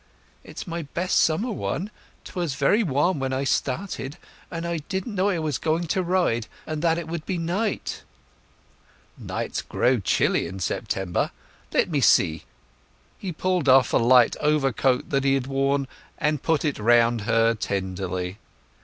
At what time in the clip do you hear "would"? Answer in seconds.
7.07-7.23